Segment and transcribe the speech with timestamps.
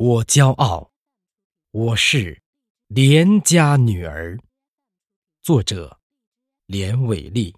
[0.00, 0.92] 我骄傲，
[1.72, 2.40] 我是
[2.86, 4.38] 连家女儿。
[5.42, 5.98] 作者：
[6.66, 7.52] 连伟丽。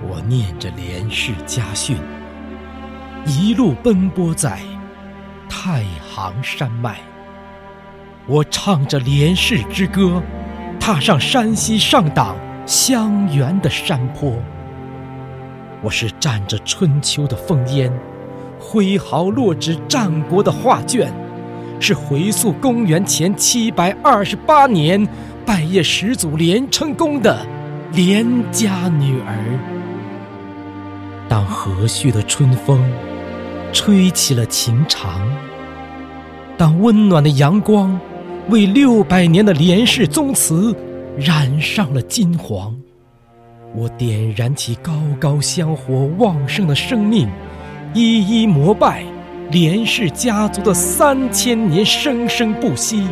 [0.00, 1.98] 我念着连氏家训，
[3.26, 4.62] 一路奔波在
[5.46, 6.98] 太行山脉。
[8.26, 10.22] 我唱着连氏之歌，
[10.80, 12.34] 踏上山西上党
[12.66, 14.42] 襄垣的山坡。
[15.86, 17.92] 我是蘸着春秋的烽烟，
[18.58, 21.12] 挥毫落纸战国的画卷，
[21.78, 25.06] 是回溯公元前七百二十八年
[25.46, 27.46] 拜谒始祖连成功的
[27.92, 29.60] 连家女儿。
[31.28, 32.82] 当和煦的春风
[33.72, 35.20] 吹起了琴长，
[36.58, 37.96] 当温暖的阳光
[38.48, 40.74] 为六百年的连氏宗祠
[41.16, 42.74] 染上了金黄。
[43.76, 47.28] 我点燃起高高香火旺盛的生命，
[47.92, 49.04] 一一膜拜
[49.50, 53.06] 连氏家族的三千年生生不息，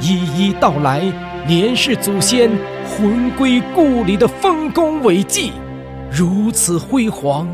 [0.00, 1.02] 一一道来
[1.48, 2.48] 连氏祖先
[2.86, 5.50] 魂归故里的丰功伟绩。
[6.08, 7.48] 如此辉煌，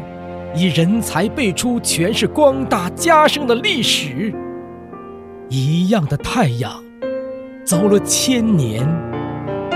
[0.54, 4.34] 以人才辈出，全是光大家盛的历史。
[5.48, 6.84] 一样的太阳，
[7.64, 8.86] 走了千年，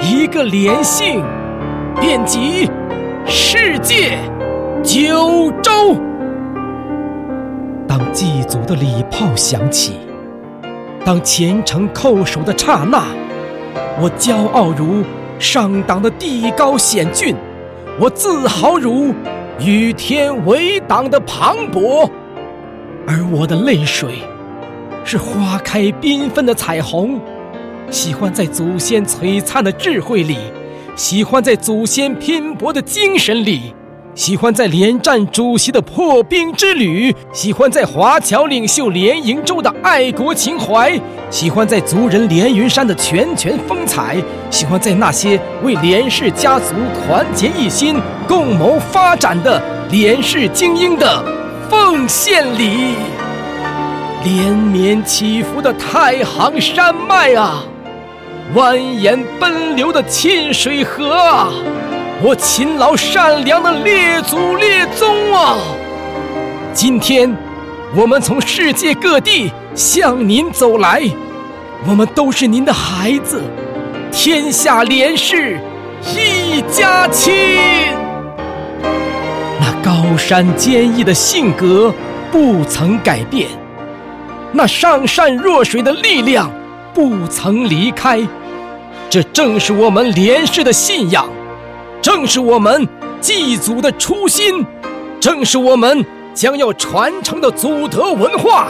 [0.03, 1.25] 一个连姓。
[2.01, 2.71] 遍及
[3.27, 4.19] 世界
[4.85, 5.97] 九州。
[7.89, 9.95] 当祭祖的礼炮响起，
[11.05, 13.03] 当虔诚叩首的刹那，
[14.01, 15.03] 我骄傲如
[15.41, 17.35] 上党的地高险峻，
[17.99, 19.13] 我自豪如
[19.59, 22.09] 与天为党的磅礴，
[23.09, 24.23] 而我的泪水
[25.05, 27.21] 是花开缤纷的彩虹，
[27.91, 30.39] 喜欢在祖先璀璨的智慧里。
[30.99, 33.73] 喜欢在祖先拼搏的精神里，
[34.17, 44.17] 喜欢在连战主席的破冰之旅，喜欢在华侨领袖连营洲的爱国情怀，喜欢在族人连云山的拳拳风采，
[44.51, 46.75] 喜欢在那些为连氏家族
[47.07, 47.95] 团结一心、
[48.27, 51.25] 共谋发展的连氏精英的
[51.71, 52.97] 奉献里。
[54.25, 57.63] 连绵起伏的太行山脉啊！
[58.55, 61.51] 蜿蜒奔流的沁水河啊，
[62.23, 65.59] 我勤劳善良的列祖列宗啊！
[66.73, 67.37] 今天，
[67.95, 71.03] 我们从世界各地向您走来，
[71.87, 73.43] 我们都是您的孩子，
[74.11, 75.61] 天下连氏
[76.03, 77.35] 一家亲。
[79.61, 81.93] 那高山坚毅的性格
[82.33, 83.47] 不曾改变，
[84.53, 86.51] 那上善若水的力量
[86.99, 88.21] 不曾离开。
[89.09, 91.29] 这正是我们连氏的信仰，
[92.03, 92.89] 正是我们
[93.21, 94.67] 祭祖的初心，
[95.21, 96.05] 正是我们
[96.35, 98.67] 将要传承的祖德文化。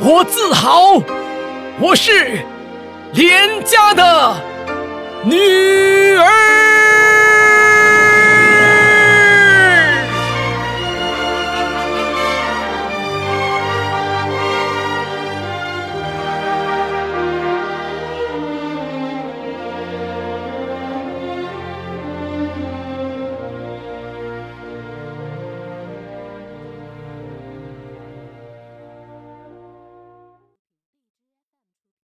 [0.00, 1.02] 我自豪，
[1.78, 2.38] 我是
[3.12, 4.34] 连家的
[5.24, 6.03] 女。